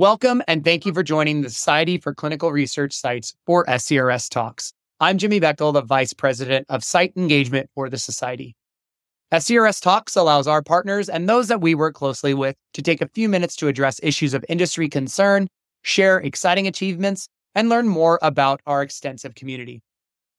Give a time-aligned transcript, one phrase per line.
[0.00, 4.72] Welcome and thank you for joining the Society for Clinical Research Sites for SCRS Talks.
[4.98, 8.56] I'm Jimmy Bechtel, the Vice President of Site Engagement for the Society.
[9.30, 13.08] SCRS Talks allows our partners and those that we work closely with to take a
[13.08, 15.48] few minutes to address issues of industry concern,
[15.82, 19.82] share exciting achievements, and learn more about our extensive community.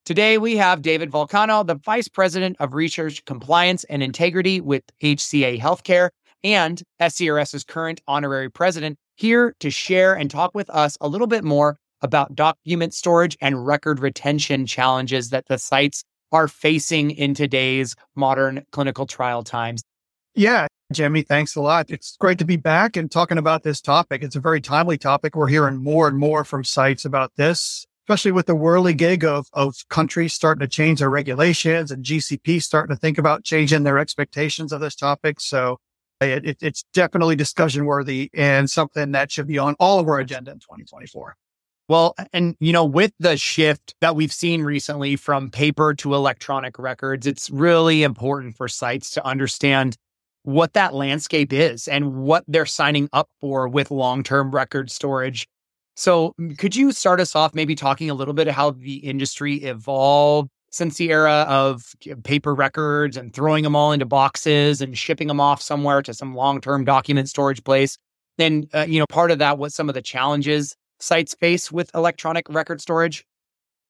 [0.04, 5.60] Today, we have David Vulcano, the Vice President of Research Compliance and Integrity with HCA
[5.60, 6.08] Healthcare
[6.42, 11.44] and SCRS's current honorary president, here to share and talk with us a little bit
[11.44, 17.94] more about document storage and record retention challenges that the sites are facing in today's
[18.16, 19.84] modern clinical trial times.
[20.34, 21.88] Yeah, Jimmy, thanks a lot.
[21.88, 24.24] It's great to be back and talking about this topic.
[24.24, 25.36] It's a very timely topic.
[25.36, 29.76] We're hearing more and more from sites about this, especially with the whirligig of, of
[29.88, 34.72] countries starting to change their regulations and GCP starting to think about changing their expectations
[34.72, 35.38] of this topic.
[35.38, 35.78] So
[36.30, 40.18] it, it, it's definitely discussion worthy and something that should be on all of our
[40.18, 41.36] agenda in 2024.
[41.88, 46.78] Well, and you know, with the shift that we've seen recently from paper to electronic
[46.78, 49.96] records, it's really important for sites to understand
[50.44, 55.46] what that landscape is and what they're signing up for with long term record storage.
[55.94, 59.56] So, could you start us off maybe talking a little bit of how the industry
[59.56, 65.28] evolved since the era of paper records and throwing them all into boxes and shipping
[65.28, 67.98] them off somewhere to some long-term document storage place.
[68.38, 71.94] And uh, you know, part of that was some of the challenges sites face with
[71.94, 73.24] electronic record storage.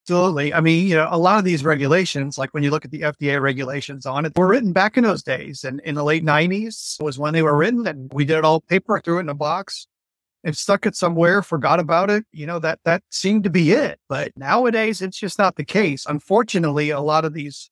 [0.04, 0.52] Absolutely.
[0.52, 3.02] I mean, you know, a lot of these regulations, like when you look at the
[3.02, 5.62] FDA regulations on it, were written back in those days.
[5.62, 7.86] And in the late 90s was when they were written.
[7.86, 9.86] And we did it all paper, threw it in a box,
[10.44, 12.24] and stuck it somewhere, forgot about it.
[12.32, 13.98] You know, that that seemed to be it.
[14.08, 16.04] But nowadays it's just not the case.
[16.06, 17.70] Unfortunately, a lot of these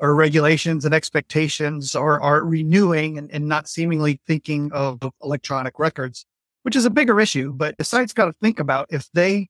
[0.00, 6.24] regulations and expectations are are renewing and, and not seemingly thinking of electronic records,
[6.62, 7.52] which is a bigger issue.
[7.52, 9.48] But the site's got to think about if they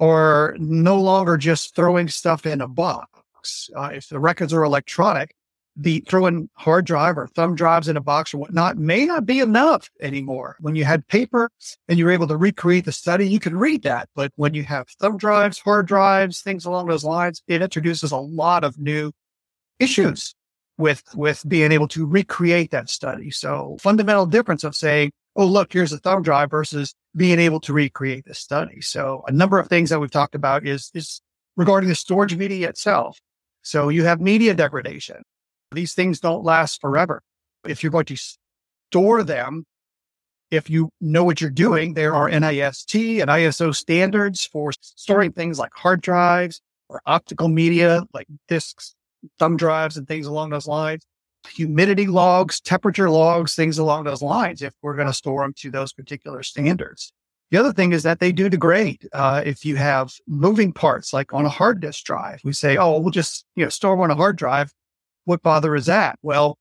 [0.00, 3.70] are no longer just throwing stuff in a box.
[3.74, 5.35] Uh, if the records are electronic,
[5.76, 9.40] the throwing hard drive or thumb drives in a box or whatnot may not be
[9.40, 10.56] enough anymore.
[10.60, 11.50] When you had paper
[11.88, 14.08] and you were able to recreate the study, you could read that.
[14.14, 18.16] But when you have thumb drives, hard drives, things along those lines, it introduces a
[18.16, 19.12] lot of new
[19.78, 20.34] issues
[20.78, 23.30] with, with being able to recreate that study.
[23.30, 27.74] So fundamental difference of saying, Oh, look, here's a thumb drive versus being able to
[27.74, 28.80] recreate the study.
[28.80, 31.20] So a number of things that we've talked about is, is
[31.58, 33.18] regarding the storage media itself.
[33.60, 35.22] So you have media degradation.
[35.76, 37.22] These things don't last forever.
[37.68, 38.16] If you're going to
[38.90, 39.66] store them,
[40.50, 45.58] if you know what you're doing, there are NIST and ISO standards for storing things
[45.58, 48.94] like hard drives or optical media like disks,
[49.38, 51.04] thumb drives, and things along those lines.
[51.54, 55.70] Humidity logs, temperature logs, things along those lines, if we're going to store them to
[55.70, 57.12] those particular standards.
[57.50, 59.06] The other thing is that they do degrade.
[59.12, 62.98] Uh, if you have moving parts like on a hard disk drive, we say, oh,
[62.98, 64.72] we'll just you know store them on a hard drive
[65.26, 66.18] what bother is that?
[66.22, 66.56] Well,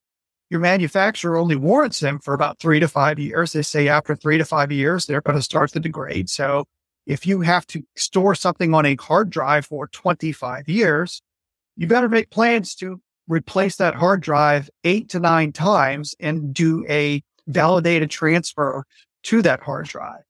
[0.50, 3.54] your manufacturer only warrants them for about three to five years.
[3.54, 6.30] They say after three to five years, they're going to start to degrade.
[6.30, 6.66] So
[7.06, 11.22] if you have to store something on a hard drive for 25 years,
[11.78, 16.86] you better make plans to replace that hard drive eight to nine times and do
[16.90, 18.86] a validated transfer
[19.24, 20.22] to that hard drive.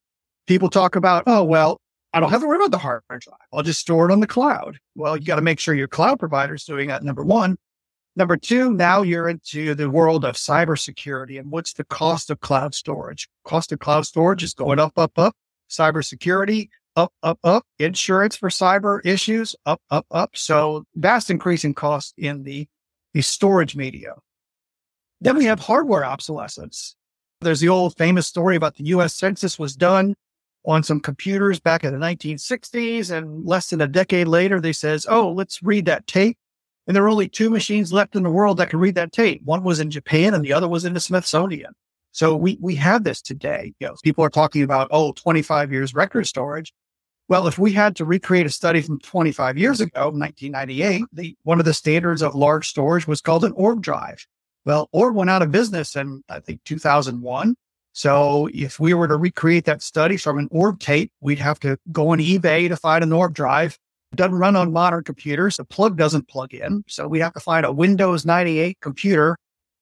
[0.47, 1.79] People talk about, oh, well,
[2.13, 3.38] I don't have to worry about the hard drive.
[3.52, 4.79] I'll just store it on the cloud.
[4.96, 7.03] Well, you got to make sure your cloud provider is doing that.
[7.03, 7.57] Number one.
[8.18, 12.74] Number two, now you're into the world of cybersecurity and what's the cost of cloud
[12.74, 13.28] storage?
[13.44, 15.36] Cost of cloud storage is going up, up, up.
[15.70, 17.66] Cybersecurity, up, up, up.
[17.78, 20.31] Insurance for cyber issues, up, up, up.
[20.38, 22.68] So vast increasing cost in the,
[23.14, 24.14] the storage media.
[25.20, 26.96] Then we have hardware obsolescence.
[27.42, 30.16] There's the old famous story about the US Census was done
[30.66, 33.12] on some computers back in the 1960s.
[33.12, 36.38] And less than a decade later, they says, Oh, let's read that tape
[36.88, 39.41] and there were only two machines left in the world that could read that tape.
[39.44, 41.73] One was in Japan and the other was in the Smithsonian.
[42.12, 43.73] So we, we have this today.
[43.79, 46.73] You know, people are talking about, oh, 25 years record storage.
[47.28, 51.59] Well, if we had to recreate a study from 25 years ago, 1998, the, one
[51.59, 54.26] of the standards of large storage was called an orb drive.
[54.64, 57.55] Well, orb went out of business in, I think, 2001.
[57.93, 61.78] So if we were to recreate that study from an orb tape, we'd have to
[61.91, 63.79] go on eBay to find an orb drive
[64.16, 65.58] doesn't run on modern computers.
[65.58, 66.84] The plug doesn't plug in.
[66.88, 69.38] So we have to find a Windows 98 computer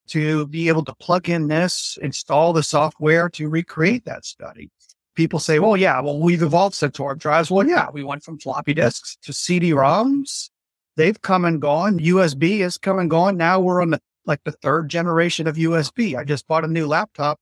[0.08, 4.70] to be able to plug in this, install the software to recreate that study.
[5.14, 7.50] People say, well, yeah, well, we've evolved since orb drives.
[7.50, 10.50] Well, yeah, we went from floppy disks to CD-ROMs.
[10.96, 11.98] They've come and gone.
[11.98, 13.36] USB has come and gone.
[13.36, 16.16] Now we're on the, like the third generation of USB.
[16.16, 17.38] I just bought a new laptop.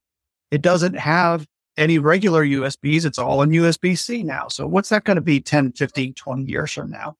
[0.50, 1.46] It doesn't have
[1.76, 4.48] any regular USBs, it's all in USB C now.
[4.48, 7.16] So what's that going to be 10, 15, 20 years from now?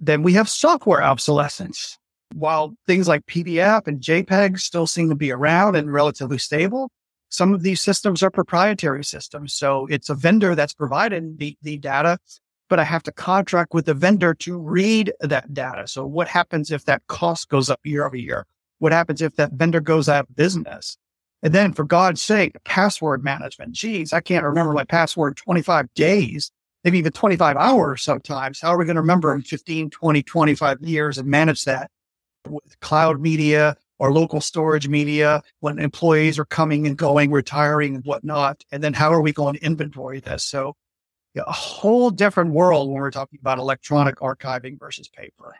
[0.00, 1.98] Then we have software obsolescence.
[2.34, 6.90] While things like PDF and JPEG still seem to be around and relatively stable,
[7.28, 9.54] some of these systems are proprietary systems.
[9.54, 12.18] So it's a vendor that's provided the, the data,
[12.68, 15.86] but I have to contract with the vendor to read that data.
[15.86, 18.46] So what happens if that cost goes up year over year?
[18.78, 20.96] What happens if that vendor goes out of business?
[21.42, 23.72] And then for God's sake, password management.
[23.72, 26.50] Geez, I can't remember my password 25 days,
[26.84, 28.60] maybe even 25 hours sometimes.
[28.60, 31.90] How are we going to remember in 15, 20, 25 years and manage that
[32.48, 38.04] with cloud media or local storage media when employees are coming and going, retiring and
[38.04, 38.62] whatnot?
[38.70, 40.44] And then how are we going to inventory this?
[40.44, 40.76] So
[41.34, 45.54] yeah, a whole different world when we're talking about electronic archiving versus paper.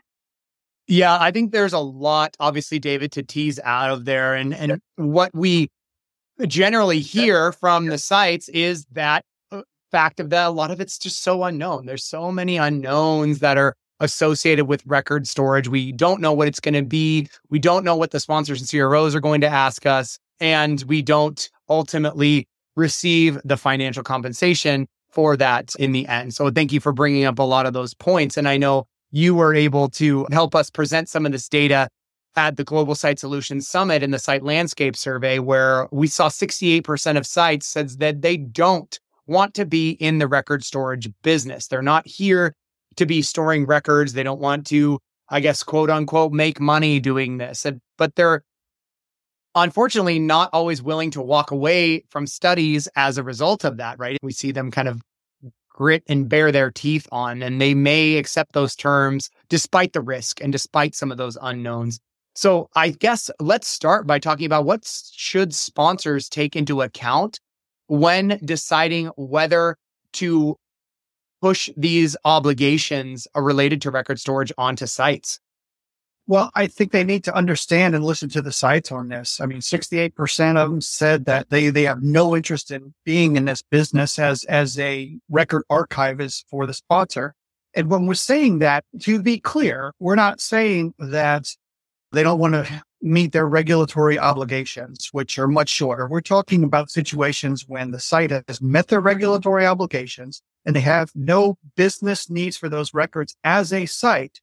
[0.91, 4.35] Yeah, I think there's a lot, obviously, David, to tease out of there.
[4.35, 4.81] And and yep.
[4.97, 5.71] what we
[6.47, 10.99] generally hear from the sites is that uh, fact of that a lot of it's
[10.99, 11.87] just so unknown.
[11.87, 15.69] There's so many unknowns that are associated with record storage.
[15.69, 17.29] We don't know what it's going to be.
[17.51, 20.19] We don't know what the sponsors and CROs are going to ask us.
[20.41, 26.35] And we don't ultimately receive the financial compensation for that in the end.
[26.35, 28.37] So thank you for bringing up a lot of those points.
[28.37, 31.89] And I know you were able to help us present some of this data
[32.37, 37.17] at the Global Site Solutions Summit in the site landscape survey, where we saw 68%
[37.17, 41.67] of sites says that they don't want to be in the record storage business.
[41.67, 42.55] They're not here
[42.97, 44.13] to be storing records.
[44.13, 47.67] They don't want to, I guess, quote unquote, make money doing this.
[47.99, 48.43] But they're
[49.55, 54.19] unfortunately not always willing to walk away from studies as a result of that, right?
[54.23, 55.03] We see them kind of
[55.71, 60.41] grit and bare their teeth on, and they may accept those terms despite the risk
[60.43, 62.01] and despite some of those unknowns.
[62.35, 67.41] So I guess let's start by talking about what should sponsors take into account
[67.87, 69.77] when deciding whether
[70.15, 70.57] to
[71.41, 75.41] push these obligations uh, related to record storage onto sites.
[76.31, 79.41] Well, I think they need to understand and listen to the sites on this.
[79.41, 83.47] I mean, 68% of them said that they, they have no interest in being in
[83.47, 87.35] this business as, as a record archivist for the sponsor.
[87.75, 91.49] And when we're saying that, to be clear, we're not saying that
[92.13, 96.07] they don't want to meet their regulatory obligations, which are much shorter.
[96.07, 101.11] We're talking about situations when the site has met their regulatory obligations and they have
[101.17, 104.41] no business needs for those records as a site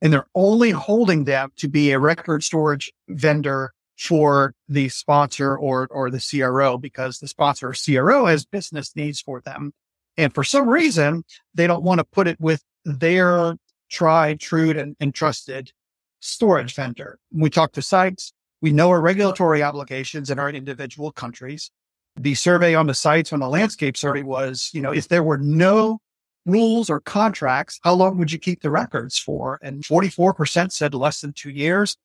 [0.00, 5.86] and they're only holding them to be a record storage vendor for the sponsor or,
[5.90, 9.72] or the CRO because the sponsor or CRO has business needs for them.
[10.16, 11.24] And for some reason,
[11.54, 13.56] they don't want to put it with their
[13.90, 15.72] tried, true, and, and trusted
[16.20, 17.18] storage vendor.
[17.32, 18.32] We talk to sites,
[18.62, 21.70] we know our regulatory obligations in our individual countries.
[22.16, 25.38] The survey on the sites on the landscape survey was, you know, if there were
[25.38, 26.00] no
[26.46, 29.58] rules or contracts, how long would you keep the records for?
[29.62, 31.96] And 44% said less than two years.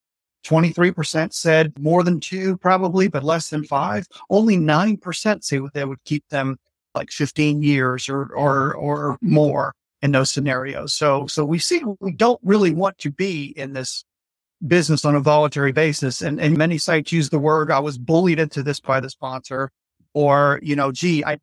[0.45, 4.07] 23% said more than two, probably, but less than five.
[4.29, 6.57] Only 9% say they would keep them
[6.93, 10.93] like 15 years or, or, or more in those scenarios.
[10.93, 14.05] So, so we see we don't really want to be in this
[14.67, 16.21] business on a voluntary basis.
[16.21, 19.71] And, and many sites use the word, I was bullied into this by the sponsor
[20.13, 21.39] or, you know, gee, I,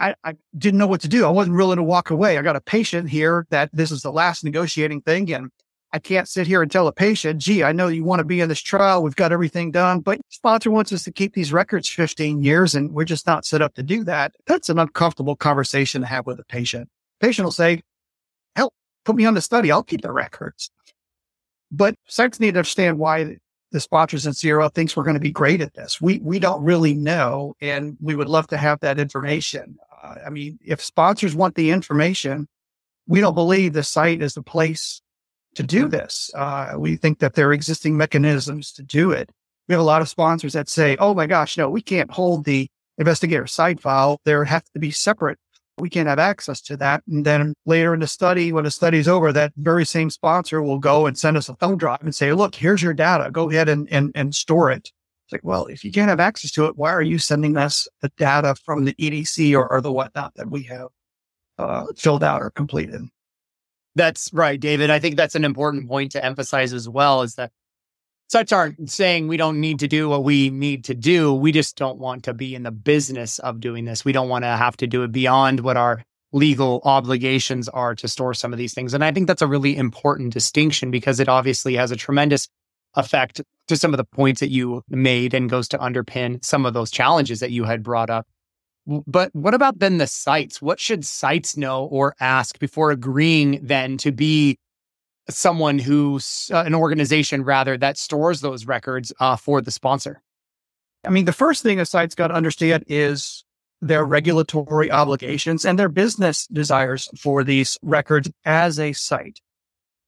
[0.00, 1.24] I, I didn't know what to do.
[1.24, 2.38] I wasn't willing to walk away.
[2.38, 5.32] I got a patient here that this is the last negotiating thing.
[5.32, 5.50] And
[5.92, 8.40] I can't sit here and tell a patient, gee, I know you want to be
[8.40, 9.02] in this trial.
[9.02, 12.92] We've got everything done, but sponsor wants us to keep these records 15 years and
[12.92, 14.34] we're just not set up to do that.
[14.46, 16.88] That's an uncomfortable conversation to have with a patient.
[17.20, 17.82] Patient will say,
[18.54, 18.74] help,
[19.04, 19.72] put me on the study.
[19.72, 20.70] I'll keep the records.
[21.70, 23.38] But sites need to understand why
[23.72, 26.00] the sponsors and CRO thinks we're going to be great at this.
[26.00, 27.54] We, we don't really know.
[27.60, 29.76] And we would love to have that information.
[30.02, 32.48] I mean, if sponsors want the information,
[33.06, 35.00] we don't believe the site is the place
[35.54, 36.30] to do this.
[36.34, 39.30] Uh, we think that there are existing mechanisms to do it.
[39.66, 42.44] We have a lot of sponsors that say, oh my gosh, no, we can't hold
[42.44, 44.20] the investigator site file.
[44.24, 45.38] There have to be separate.
[45.78, 47.02] We can't have access to that.
[47.06, 50.78] And then later in the study, when the study's over, that very same sponsor will
[50.78, 53.30] go and send us a thumb drive and say, look, here's your data.
[53.30, 54.90] Go ahead and, and, and store it.
[55.28, 57.86] It's like, well, if you can't have access to it, why are you sending us
[58.00, 60.88] the data from the EDC or, or the whatnot that we have
[61.58, 63.02] uh, filled out or completed?
[63.94, 64.88] That's right, David.
[64.88, 67.52] I think that's an important point to emphasize as well is that
[68.28, 71.34] such aren't saying we don't need to do what we need to do.
[71.34, 74.06] We just don't want to be in the business of doing this.
[74.06, 78.08] We don't want to have to do it beyond what our legal obligations are to
[78.08, 78.94] store some of these things.
[78.94, 82.48] And I think that's a really important distinction because it obviously has a tremendous
[82.94, 86.74] effect to some of the points that you made and goes to underpin some of
[86.74, 88.26] those challenges that you had brought up.
[88.86, 90.62] But what about then the sites?
[90.62, 94.58] What should sites know or ask before agreeing then to be
[95.28, 100.22] someone who's uh, an organization rather that stores those records uh, for the sponsor?
[101.04, 103.44] I mean, the first thing a site's got to understand is
[103.80, 109.40] their regulatory obligations and their business desires for these records as a site.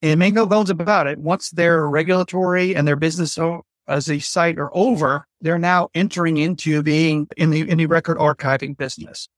[0.02, 1.18] And make no bones about it.
[1.18, 3.38] Once their regulatory and their business
[3.86, 8.16] as a site are over, they're now entering into being in the, in the record
[8.16, 9.28] archiving business.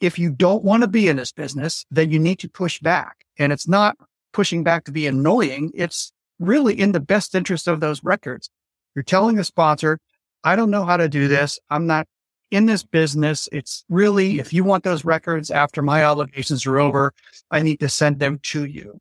[0.00, 3.24] If you don't want to be in this business, then you need to push back.
[3.38, 3.96] And it's not
[4.34, 5.70] pushing back to be annoying.
[5.74, 8.50] It's really in the best interest of those records.
[8.94, 9.98] You're telling the sponsor,
[10.44, 11.58] I don't know how to do this.
[11.70, 12.06] I'm not
[12.50, 13.48] in this business.
[13.50, 17.14] It's really, if you want those records after my obligations are over,
[17.50, 19.00] I need to send them to you.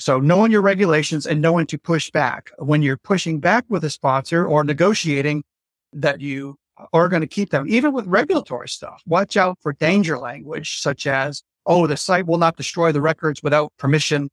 [0.00, 3.90] So knowing your regulations and knowing to push back when you're pushing back with a
[3.90, 5.44] sponsor or negotiating
[5.92, 6.56] that you
[6.94, 11.06] are going to keep them, even with regulatory stuff, watch out for danger language such
[11.06, 14.30] as, Oh, the site will not destroy the records without permission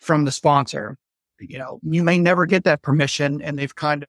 [0.00, 0.96] from the sponsor.
[1.38, 4.08] You know, you may never get that permission and they've kind of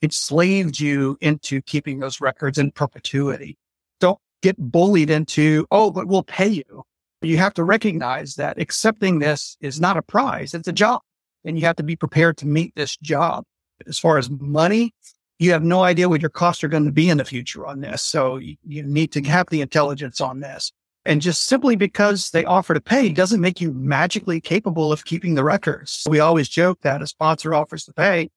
[0.00, 3.58] enslaved you into keeping those records in perpetuity.
[4.00, 6.84] Don't get bullied into, Oh, but we'll pay you
[7.22, 11.00] you have to recognize that accepting this is not a prize, it's a job.
[11.44, 13.44] And you have to be prepared to meet this job.
[13.86, 14.92] As far as money,
[15.38, 17.80] you have no idea what your costs are going to be in the future on
[17.80, 18.02] this.
[18.02, 20.72] So you, need to have the intelligence on this.
[21.04, 25.36] And just simply because they offer to pay doesn't make you magically capable of keeping
[25.36, 26.04] the records.
[26.08, 28.30] We always joke that a sponsor offers to pay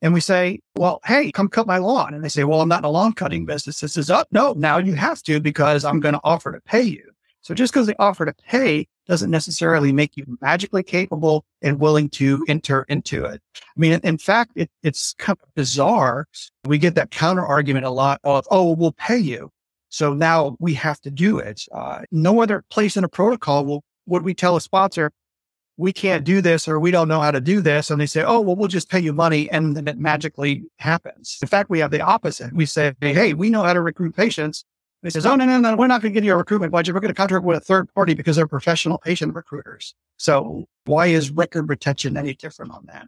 [0.00, 2.14] and we say, well, hey, come cut my lawn.
[2.14, 3.80] And they say, well, I'm not in a lawn cutting business.
[3.80, 4.28] This is up.
[4.28, 7.10] Oh, no, now you have to because I'm going to offer to pay you.
[7.42, 12.10] So just because they offer to pay doesn't necessarily make you magically capable and willing
[12.10, 13.40] to enter into it.
[13.56, 16.26] I mean, in fact, it, it's kind of bizarre.
[16.66, 19.50] We get that counter argument a lot of, oh, we'll pay you.
[19.88, 21.62] So now we have to do it.
[21.72, 25.10] Uh, no other place in a protocol will, would we tell a sponsor,
[25.78, 27.90] we can't do this or we don't know how to do this.
[27.90, 29.48] And they say, oh, well, we'll just pay you money.
[29.50, 31.38] And then it magically happens.
[31.40, 32.52] In fact, we have the opposite.
[32.52, 34.64] We say, hey, we know how to recruit patients.
[35.02, 36.92] They says, oh, no, no, no, we're not going to give you a recruitment budget.
[36.92, 39.94] We're going to contract with a third party because they're professional patient recruiters.
[40.16, 43.06] So why is record retention any different on that?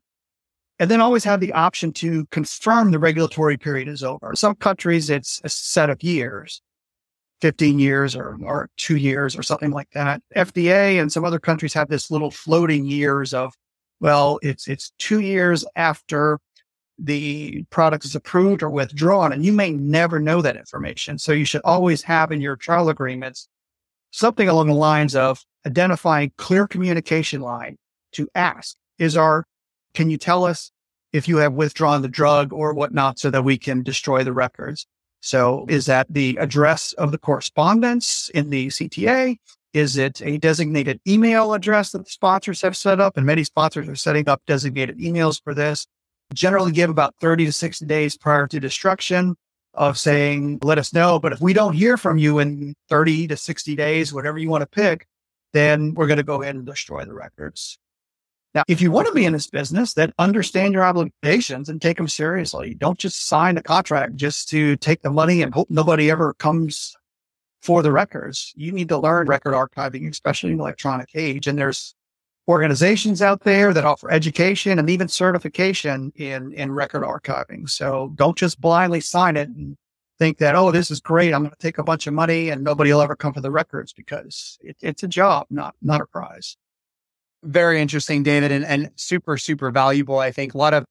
[0.79, 4.33] And then always have the option to confirm the regulatory period is over.
[4.35, 6.63] Some countries, it's a set of years,
[7.41, 10.23] 15 years or, or two years or something like that.
[10.37, 13.53] FDA and some other countries have this little floating years of,
[13.99, 16.39] well, it's, it's two years after
[17.03, 21.19] the product is approved or withdrawn, and you may never know that information.
[21.19, 23.49] So you should always have in your trial agreements
[24.11, 27.79] something along the lines of identifying clear communication line
[28.13, 29.47] to ask is our,
[29.95, 30.71] can you tell us
[31.13, 34.87] if you have withdrawn the drug or whatnot so that we can destroy the records?
[35.21, 39.37] So is that the address of the correspondence in the CTA?
[39.73, 43.17] Is it a designated email address that the sponsors have set up?
[43.17, 45.87] And many sponsors are setting up designated emails for this
[46.33, 49.37] generally give about 30 to 60 days prior to destruction
[49.75, 51.19] of saying, let us know.
[51.19, 54.63] But if we don't hear from you in 30 to 60 days, whatever you want
[54.63, 55.07] to pick,
[55.53, 57.79] then we're going to go ahead and destroy the records.
[58.53, 61.97] Now, if you want to be in this business, then understand your obligations and take
[61.97, 62.75] them seriously.
[62.75, 66.97] Don't just sign a contract just to take the money and hope nobody ever comes
[67.63, 68.53] for the records.
[68.57, 71.47] You need to learn record archiving, especially in electronic age.
[71.47, 71.95] And there's
[72.49, 77.69] organizations out there that offer education and even certification in, in record archiving.
[77.69, 79.77] So don't just blindly sign it and
[80.19, 81.33] think that, oh, this is great.
[81.33, 83.51] I'm going to take a bunch of money and nobody will ever come for the
[83.51, 86.57] records because it, it's a job, not, not a prize.
[87.43, 90.19] Very interesting, David, and, and super, super valuable.
[90.19, 90.85] I think a lot of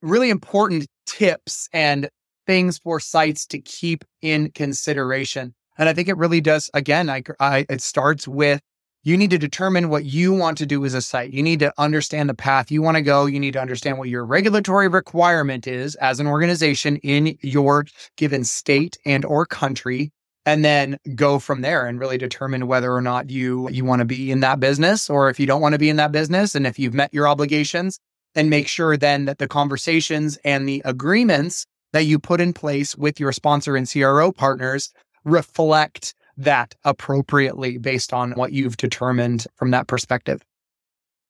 [0.00, 2.08] really important tips and
[2.46, 5.54] things for sites to keep in consideration.
[5.76, 6.70] And I think it really does.
[6.72, 8.60] Again, I, I, it starts with
[9.04, 11.32] you need to determine what you want to do as a site.
[11.32, 13.26] You need to understand the path you want to go.
[13.26, 17.84] You need to understand what your regulatory requirement is as an organization in your
[18.16, 20.10] given state and or country
[20.46, 24.06] and then go from there and really determine whether or not you you want to
[24.06, 26.66] be in that business or if you don't want to be in that business and
[26.66, 27.98] if you've met your obligations
[28.34, 32.96] and make sure then that the conversations and the agreements that you put in place
[32.96, 34.90] with your sponsor and CRO partners
[35.24, 40.42] reflect that appropriately based on what you've determined from that perspective.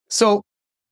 [0.09, 0.43] So,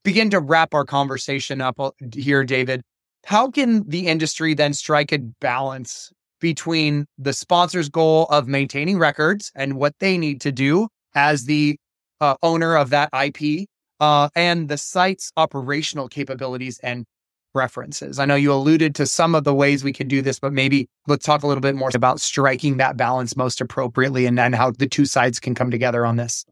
[0.03, 2.81] begin to wrap our conversation up uh, here, David.
[3.25, 9.51] How can the industry then strike a balance between the sponsor's goal of maintaining records
[9.55, 11.77] and what they need to do as the
[12.19, 13.67] uh, owner of that IP
[14.01, 17.05] uh, and the site's operational capabilities and
[17.53, 18.19] references.
[18.19, 20.89] I know you alluded to some of the ways we could do this, but maybe
[21.07, 24.71] let's talk a little bit more about striking that balance most appropriately and then how
[24.71, 26.45] the two sides can come together on this.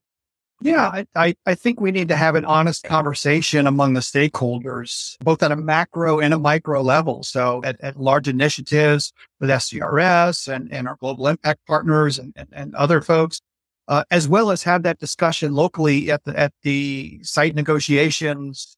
[0.64, 5.42] Yeah, I, I think we need to have an honest conversation among the stakeholders, both
[5.42, 7.24] at a macro and a micro level.
[7.24, 12.48] So at, at large initiatives with SCRS and, and our global impact partners and, and,
[12.52, 13.42] and other folks,
[13.88, 18.78] uh, as well as have that discussion locally at the, at the site negotiations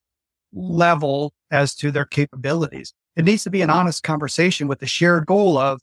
[0.54, 2.92] level as to their capabilities.
[3.16, 3.78] It needs to be an mm-hmm.
[3.78, 5.80] honest conversation with the shared goal of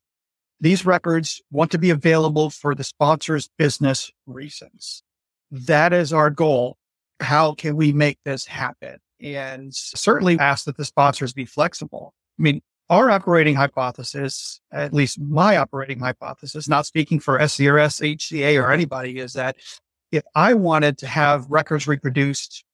[0.60, 5.04] these records want to be available for the sponsor's business reasons
[5.51, 6.78] that is our goal.
[7.20, 8.98] How can we make this happen?
[9.20, 12.13] And certainly ask that the sponsors be flexible.
[12.40, 18.62] I mean, our operating hypothesis, at least my operating hypothesis, not speaking for SCRS, HCA,
[18.62, 19.58] or anybody, is that
[20.12, 22.66] if I wanted to have records reproduced,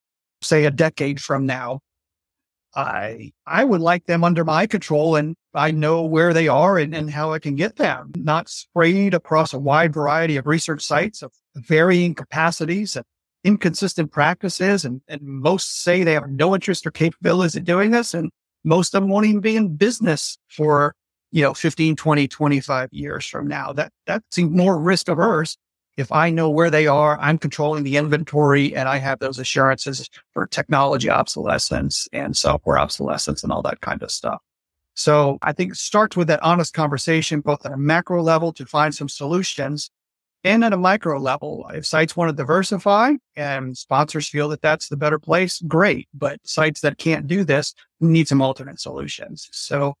[0.42, 1.80] say a decade from now,
[2.74, 6.94] I I would like them under my control and I know where they are and,
[6.94, 11.22] and how I can get them, not sprayed across a wide variety of research sites
[11.22, 13.04] of varying capacities and
[13.44, 14.84] inconsistent practices.
[14.84, 18.14] And, and most say they have no interest or capabilities in doing this.
[18.14, 18.30] And
[18.64, 20.94] most of them won't even be in business for,
[21.30, 23.72] you know, 15, 20, 25 years from now.
[23.72, 25.56] That, that seems more risk averse.
[25.98, 30.08] If I know where they are, I'm controlling the inventory and I have those assurances
[30.32, 34.40] for technology obsolescence and software obsolescence and all that kind of stuff.
[34.94, 38.64] So I think it starts with that honest conversation, both at a macro level to
[38.64, 39.90] find some solutions
[40.44, 41.68] and at a micro level.
[41.74, 46.08] If sites want to diversify and sponsors feel that that's the better place, great.
[46.14, 49.48] But sites that can't do this need some alternate solutions.
[49.50, 49.94] So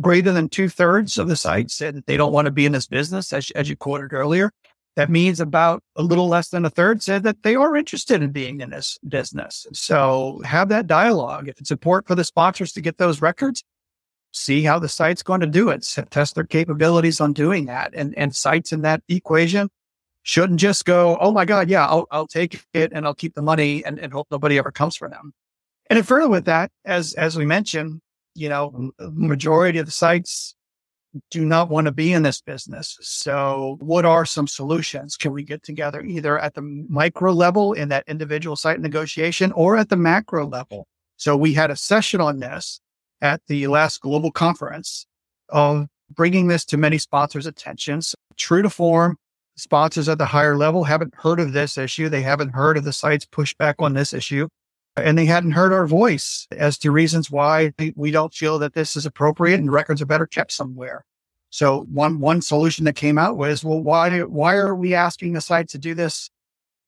[0.00, 2.72] greater than two thirds of the sites said that they don't want to be in
[2.72, 4.50] this business, as, as you quoted earlier.
[4.96, 8.32] That means about a little less than a third said that they are interested in
[8.32, 9.66] being in this business.
[9.72, 11.48] So have that dialogue.
[11.48, 13.62] If it's important for the sponsors to get those records,
[14.32, 17.92] see how the site's going to do it, test their capabilities on doing that.
[17.94, 19.70] And, and sites in that equation
[20.22, 23.42] shouldn't just go, Oh my God, yeah, I'll, I'll take it and I'll keep the
[23.42, 25.32] money and, and hope nobody ever comes for them.
[25.88, 28.00] And further with that, as, as we mentioned,
[28.34, 30.54] you know, majority of the sites
[31.30, 32.96] do not want to be in this business.
[33.00, 35.16] So what are some solutions?
[35.16, 39.76] Can we get together either at the micro level in that individual site negotiation or
[39.76, 40.86] at the macro level?
[41.16, 42.80] So we had a session on this
[43.20, 45.06] at the last global conference
[45.48, 48.14] of bringing this to many sponsors' attentions.
[48.36, 49.16] True to form,
[49.56, 52.08] sponsors at the higher level haven't heard of this issue.
[52.08, 54.48] They haven't heard of the site's pushback on this issue.
[54.96, 58.96] And they hadn't heard our voice as to reasons why we don't feel that this
[58.96, 61.04] is appropriate and records are better kept somewhere.
[61.50, 65.40] So one, one solution that came out was, well, why, why are we asking the
[65.40, 66.30] site to do this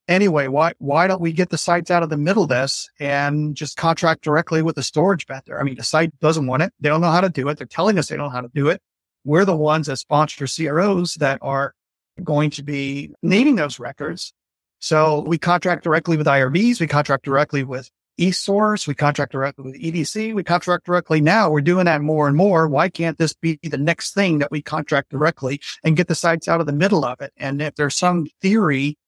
[0.08, 3.54] anyway, why why don't we get the sites out of the middle of this and
[3.54, 5.58] just contract directly with the storage vendor?
[5.58, 6.72] I mean, the site doesn't want it.
[6.80, 7.58] They don't know how to do it.
[7.58, 8.80] They're telling us they don't know how to do it.
[9.24, 11.74] We're the ones that sponsor CROs that are
[12.22, 14.34] going to be needing those records.
[14.82, 16.80] So we contract directly with IRBs.
[16.80, 18.88] We contract directly with eSource.
[18.88, 20.34] We contract directly with EDC.
[20.34, 21.48] We contract directly now.
[21.48, 22.66] We're doing that more and more.
[22.66, 26.48] Why can't this be the next thing that we contract directly and get the sites
[26.48, 27.32] out of the middle of it?
[27.36, 28.98] And if there's some theory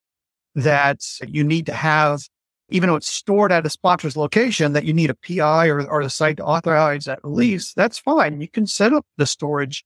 [0.55, 2.23] that you need to have,
[2.69, 6.05] even though it's stored at a sponsor's location, that you need a PI or, or
[6.05, 8.41] the site to authorize that release, that's fine.
[8.41, 9.85] You can set up the storage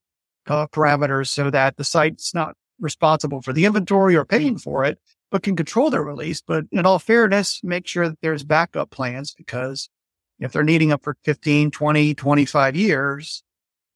[0.49, 4.99] uh, parameters so that the site's not responsible for the inventory or paying for it,
[5.31, 6.41] but can control their release.
[6.41, 9.89] But in all fairness, make sure that there's backup plans because
[10.39, 13.43] if they're needing them for 15, 20, 25 years,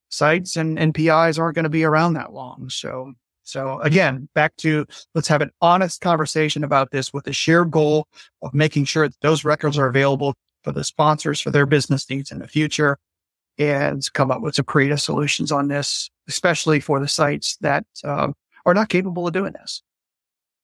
[0.09, 2.69] sites and, NPIs aren't going to be around that long.
[2.69, 3.13] So
[3.45, 8.07] so again, back to let's have an honest conversation about this with the shared goal
[8.43, 12.31] of making sure that those records are available for the sponsors for their business needs
[12.31, 12.99] in the future
[13.59, 18.35] and come up with some creative solutions on this, especially for the sites that um,
[18.65, 19.83] are not capable of doing this.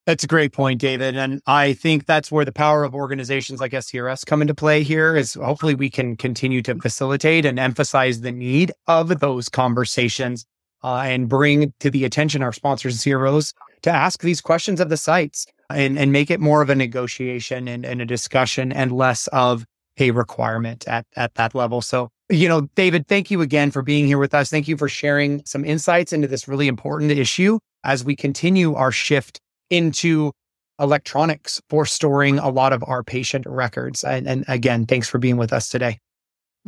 [0.09, 1.19] That's a great point, David.
[1.19, 5.15] And I think that's where the power of organizations like SCRS come into play here
[5.15, 10.47] is hopefully we can continue to facilitate and emphasize the need of those conversations
[10.83, 14.89] uh, and bring to the attention our sponsors and CROs to ask these questions of
[14.89, 18.93] the sites and, and make it more of a negotiation and, and a discussion and
[18.93, 19.67] less of
[19.99, 21.83] a requirement at, at that level.
[21.83, 24.49] So, you know, David, thank you again for being here with us.
[24.49, 28.91] Thank you for sharing some insights into this really important issue as we continue our
[28.91, 30.33] shift into
[30.81, 34.05] electronics for storing a lot of our patient records.
[34.05, 35.99] And, and again, thanks for being with us today.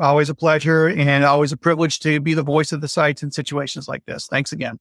[0.00, 3.30] Always a pleasure and always a privilege to be the voice of the sites in
[3.30, 4.26] situations like this.
[4.26, 4.78] Thanks again.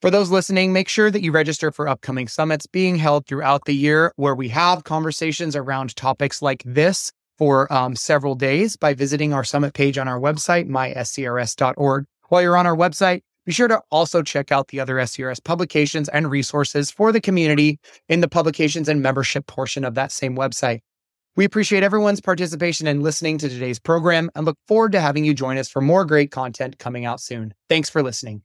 [0.00, 3.74] For those listening, make sure that you register for upcoming summits being held throughout the
[3.74, 9.34] year where we have conversations around topics like this for um, several days by visiting
[9.34, 12.06] our summit page on our website, myscrs.org.
[12.28, 16.08] While you're on our website, be sure to also check out the other SCRS publications
[16.10, 20.82] and resources for the community in the publications and membership portion of that same website.
[21.34, 25.34] We appreciate everyone's participation in listening to today's program and look forward to having you
[25.34, 27.52] join us for more great content coming out soon.
[27.68, 28.42] Thanks for listening.